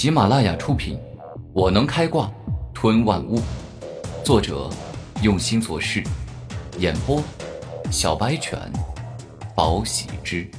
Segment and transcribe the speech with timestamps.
[0.00, 0.96] 喜马拉雅出品，
[1.52, 2.32] 《我能开挂
[2.72, 3.36] 吞万物》，
[4.24, 4.70] 作者
[5.22, 6.02] 用心做事，
[6.78, 7.22] 演播
[7.92, 8.58] 小白犬，
[9.54, 10.50] 宝喜之。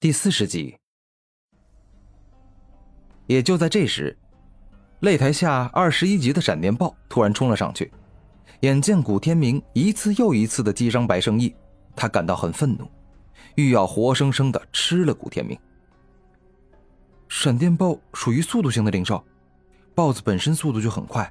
[0.00, 0.74] 第四十集。
[3.28, 4.18] 也就在这时，
[5.02, 7.92] 擂台下二十一级的闪电豹突然冲了上去，
[8.62, 11.54] 眼见古天明一次又一次的击伤白圣义，
[11.94, 12.90] 他感到很愤怒。
[13.54, 15.56] 欲要活生生的吃了古天明。
[17.38, 19.22] 闪电豹属于速度型的灵兽，
[19.94, 21.30] 豹子本身速度就很快，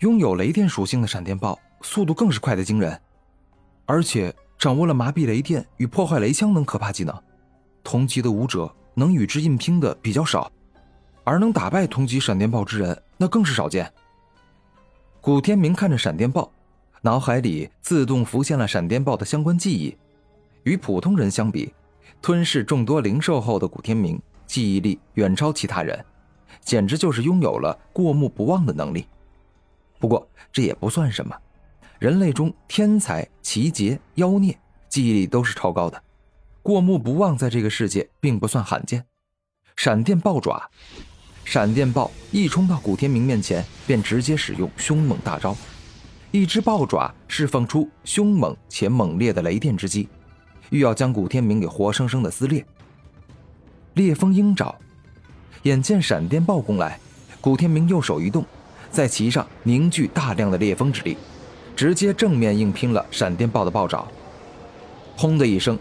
[0.00, 3.00] 拥有雷电属性的闪电豹速度更是快的惊人，
[3.86, 7.16] 而且掌握了麻痹雷电与破坏雷枪等可怕技能，
[7.84, 10.50] 同级的武者能与之硬拼的比较少，
[11.22, 13.90] 而能打败同级闪电豹之人那更是少见。
[15.20, 16.50] 古天明看着闪电豹，
[17.02, 19.96] 脑海里自动浮现了闪电豹的相关记忆。
[20.64, 21.72] 与普通人相比，
[22.20, 26.04] 吞噬众多灵兽后的古天明记忆力远超其他人，
[26.62, 29.06] 简直就是拥有了过目不忘的能力。
[30.00, 31.36] 不过这也不算什么，
[31.98, 36.02] 人类中天才、奇杰、妖孽记忆力都是超高的，
[36.62, 39.04] 过目不忘在这个世界并不算罕见。
[39.76, 40.68] 闪电豹爪，
[41.44, 45.54] 闪电豹一冲到古天明面前，便直接使用凶猛大招，
[46.30, 50.08] 一只豹爪释放出凶猛且猛烈的雷电之击。
[50.70, 52.64] 欲要将古天明给活生生的撕裂。
[53.98, 54.72] 烈风鹰爪，
[55.64, 57.00] 眼见闪电暴攻来，
[57.40, 58.44] 古天明右手一动，
[58.92, 61.18] 在其上凝聚大量的烈风之力，
[61.74, 64.06] 直接正面硬拼了闪电豹的暴爪。
[65.16, 65.76] 轰的一声，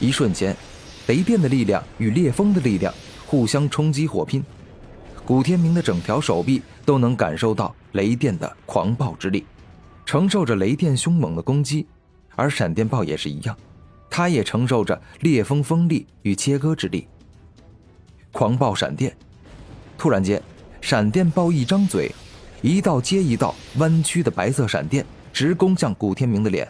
[0.00, 0.56] 一瞬间，
[1.08, 2.92] 雷电的力量与烈风的力量
[3.26, 4.42] 互相冲击火拼，
[5.26, 9.44] 古天明的整条手臂都能感受到雷电的狂暴之力，
[10.06, 11.86] 承受着雷电凶猛的攻击，
[12.34, 13.54] 而闪电豹也是一样。
[14.08, 17.06] 它也承受着烈风锋利与切割之力。
[18.32, 19.14] 狂暴闪电，
[19.98, 20.42] 突然间，
[20.80, 22.10] 闪电豹一张嘴，
[22.62, 26.66] 一道接一道弯曲的白色闪电直攻向古天明的脸。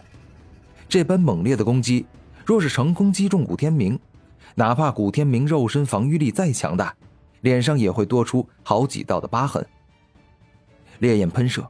[0.89, 2.05] 这般猛烈的攻击，
[2.45, 3.97] 若是成功击中古天明，
[4.55, 6.93] 哪怕古天明肉身防御力再强大，
[7.41, 9.65] 脸上也会多出好几道的疤痕。
[10.99, 11.67] 烈焰喷射，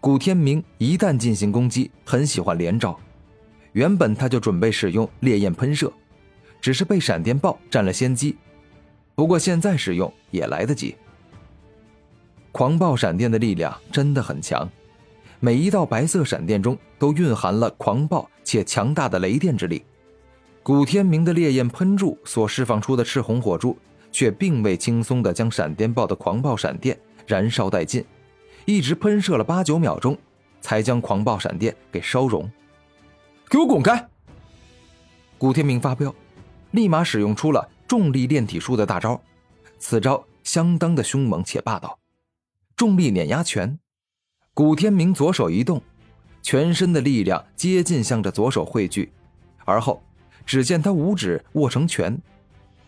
[0.00, 2.96] 古天明一旦进行攻击，很喜欢连招。
[3.72, 5.92] 原本他就准备使用烈焰喷射，
[6.60, 8.36] 只是被闪电豹占了先机。
[9.14, 10.96] 不过现在使用也来得及。
[12.52, 14.68] 狂暴闪电的力量真的很强，
[15.40, 19.84] 每一道白色闪电中都蕴含了狂暴且强大的雷电之力。
[20.62, 23.76] 古天明的烈焰喷柱所释放出的赤红火柱，
[24.10, 28.04] 却并未轻松地将闪电豹的狂暴闪电燃烧殆尽，
[28.64, 30.16] 一直喷射了八九秒钟，
[30.60, 32.50] 才将狂暴闪电给烧融。
[33.48, 34.08] 给我滚开！
[35.36, 36.14] 古天明发飙，
[36.70, 39.20] 立马使用出了重力炼体术的大招，
[39.78, 41.98] 此招相当的凶猛且霸道。
[42.76, 43.78] 重力碾压拳，
[44.52, 45.82] 古天明左手一动，
[46.42, 49.12] 全身的力量接近向着左手汇聚，
[49.64, 50.02] 而后
[50.44, 52.18] 只见他五指握成拳，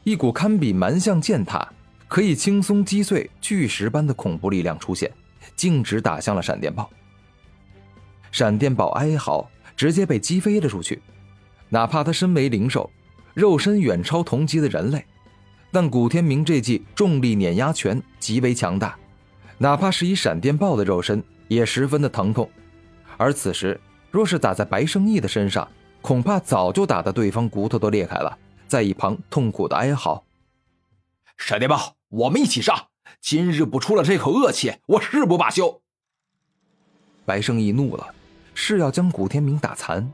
[0.05, 1.73] 一股堪比蛮象剑塔，
[2.09, 5.13] 可以轻松击碎巨石般的恐怖力量出现，
[5.55, 6.91] 径直打向了闪电豹。
[8.31, 9.49] 闪电豹哀嚎。
[9.77, 11.03] 直接被击飞了出去，
[11.69, 12.91] 哪怕他身为灵兽，
[13.37, 15.05] 肉身远超同级的人类，
[15.71, 18.97] 但古天明这记重力碾压拳极为强大，
[19.59, 22.51] 哪怕是以闪电豹的肉身也十分的疼痛。
[23.19, 23.79] 而此时
[24.11, 25.69] 若是打在白胜义的身上，
[26.01, 30.25] 恐怕早就打得对方骨头都裂开了，在一旁痛苦的哀嚎
[31.37, 32.87] ：“闪电豹，我们一起上！
[33.21, 35.83] 今日不出了这口恶气，我誓不罢休！”
[37.27, 38.15] 白胜义怒了。
[38.55, 40.11] 是要将古天明打残？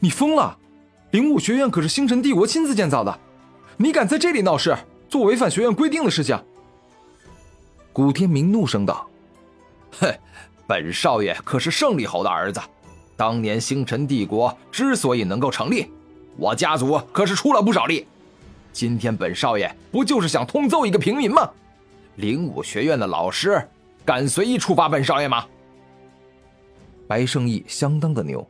[0.00, 0.58] 你疯了！
[1.14, 3.20] 灵武学院可是星辰帝国亲自建造的，
[3.76, 4.76] 你敢在这里闹事，
[5.08, 6.36] 做违反学院规定的事情？
[7.92, 9.08] 古天明怒声道
[10.00, 10.12] ：“哼，
[10.66, 12.60] 本少爷可是胜利侯的儿子，
[13.16, 15.88] 当年星辰帝国之所以能够成立，
[16.36, 18.08] 我家族可是出了不少力。
[18.72, 21.48] 今天本少爷不就是想通揍一个平民吗？
[22.16, 23.64] 灵武学院的老师
[24.04, 25.44] 敢随意处罚本少爷吗？”
[27.06, 28.44] 白圣义相当的牛，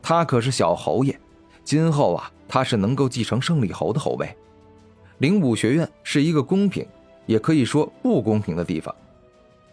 [0.00, 1.20] 他可是小侯爷，
[1.66, 4.34] 今后啊，他是能够继承胜利侯的侯位。
[5.18, 6.86] 灵武学院是一个公平，
[7.26, 8.94] 也可以说不公平的地方，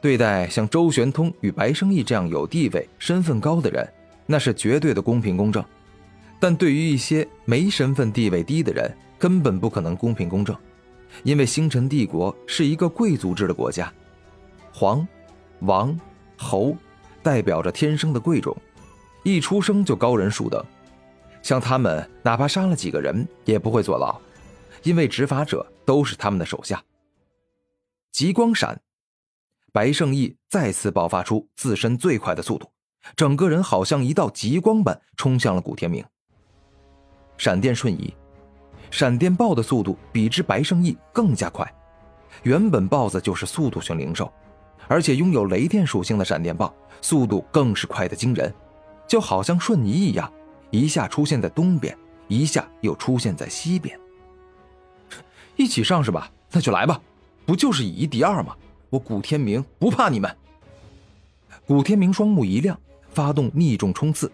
[0.01, 3.87] 对待像周玄通与白生义这样有地位、身份高的人，
[4.25, 5.61] 那是绝对的公平公正；
[6.39, 10.57] 但对于一些没身份、地位低的人，根本不可能公平公正，
[11.21, 13.93] 因为星辰帝国是一个贵族制的国家，
[14.73, 15.07] 皇、
[15.59, 15.95] 王、
[16.35, 16.75] 侯。
[17.21, 18.53] 代表着天生的贵重，
[19.23, 20.61] 一出生就高人数等，
[21.43, 24.19] 像他们哪怕杀了几个人也不会坐牢，
[24.81, 26.81] 因为执法者都是他们的手下。
[28.11, 28.81] 极光闪，
[29.71, 32.67] 白胜义再次爆发出自身最快的速度，
[33.15, 36.03] 整个人好像一道极光般冲向了古天明。
[37.37, 38.13] 闪电瞬移，
[38.89, 41.69] 闪电豹的速度比之白胜义更加快。
[42.43, 44.31] 原本豹子就是速度型灵兽，
[44.87, 48.53] 而且拥有雷电属性的闪电豹速度更是快得惊人，
[49.07, 50.31] 就好像瞬移一样，
[50.73, 51.95] 一下出现在东边，
[52.27, 53.95] 一下又出现在西边。
[55.55, 56.31] 一起上是吧？
[56.51, 56.99] 那就来吧，
[57.45, 58.55] 不就是以一敌二吗？
[58.89, 60.35] 我古天明不怕你们。
[61.67, 62.75] 古天明双目一亮，
[63.11, 64.31] 发动逆重冲刺，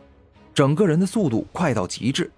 [0.54, 2.32] 整个人的速度快到极致。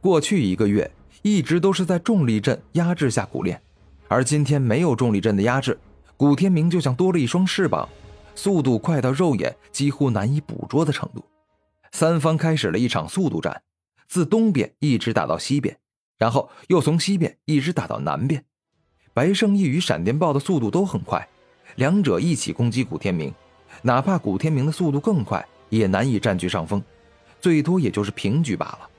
[0.00, 0.88] 过去一个月
[1.22, 3.60] 一直都是在重力阵压制下苦练，
[4.06, 5.76] 而今天没有重力阵的压制，
[6.16, 7.88] 古天明就像多了一双翅膀，
[8.36, 11.24] 速度快到肉眼几乎难以捕捉的程度。
[11.94, 13.62] 三方开始了一场速度战，
[14.08, 15.78] 自东边一直打到西边，
[16.18, 18.44] 然后又从西边一直打到南边。
[19.12, 21.28] 白胜义与闪电豹的速度都很快，
[21.76, 23.32] 两者一起攻击古天明，
[23.82, 26.82] 哪怕古天明的速度更快，也难以占据上风，
[27.40, 28.90] 最多也就是平局罢了。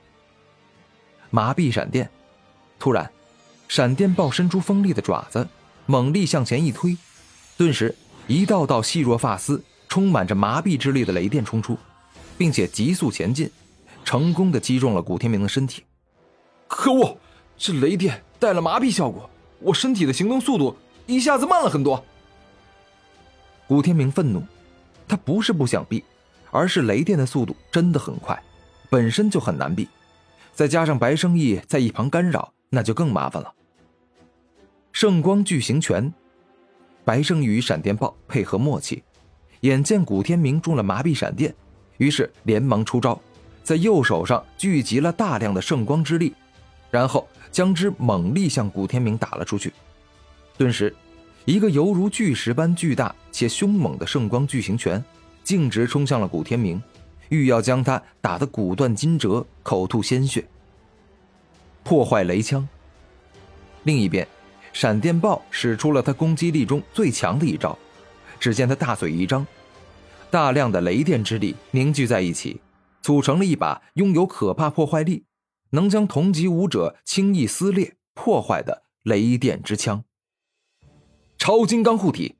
[1.28, 2.10] 麻痹闪电，
[2.78, 3.12] 突然，
[3.68, 5.46] 闪电豹伸出锋利的爪子，
[5.84, 6.96] 猛力向前一推，
[7.58, 7.94] 顿时
[8.26, 11.78] 一道道细若发丝、充满着麻痹之力的雷电冲出，
[12.36, 13.50] 并且急速前进，
[14.04, 15.84] 成功的击中了古天明的身体。
[16.68, 17.16] 可恶，
[17.56, 19.28] 这雷电带了麻痹效果，
[19.60, 22.04] 我身体的行动速度一下子慢了很多。
[23.66, 24.42] 古天明愤怒，
[25.08, 26.04] 他不是不想避，
[26.50, 28.40] 而是雷电的速度真的很快，
[28.90, 29.88] 本身就很难避。
[30.52, 33.52] 再加上白生义在一旁干扰，那就更麻烦了。
[34.92, 36.12] 圣光巨型拳，
[37.04, 39.02] 白胜义与闪电豹配合默契，
[39.60, 41.54] 眼见古天明中了麻痹闪电，
[41.98, 43.20] 于是连忙出招，
[43.62, 46.34] 在右手上聚集了大量的圣光之力，
[46.90, 49.72] 然后将之猛力向古天明打了出去。
[50.58, 50.94] 顿时，
[51.44, 55.02] 一个犹如巨石般巨大且凶猛的圣光巨型拳，
[55.44, 56.82] 径直冲向了古天明。
[57.28, 60.46] 欲要将他打得骨断筋折、口吐鲜血。
[61.82, 62.68] 破坏雷枪。
[63.82, 64.26] 另一边，
[64.72, 67.76] 闪电豹使出了他攻击力中最强的一招。
[68.38, 69.44] 只见他大嘴一张，
[70.30, 72.60] 大量的雷电之力凝聚在一起，
[73.00, 75.24] 组成了一把拥有可怕破坏力、
[75.70, 80.04] 能将同级武者轻易撕裂、破坏的雷电之枪——
[81.38, 82.36] 超金刚护体。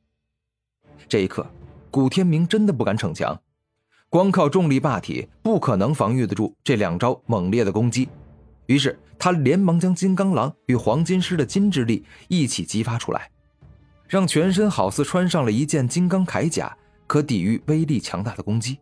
[1.08, 1.46] 这一刻，
[1.90, 3.40] 古天明真的不敢逞强。
[4.08, 8.08] 光靠重力霸体不可能防御得住这两招猛烈的攻击，
[8.66, 13.30] 于是他连忙将金刚狼与黄金狮的金之力一起激发出来，
[14.08, 18.78] 让全身好似穿上了一件金刚铠甲，可抵御威力强大的攻击。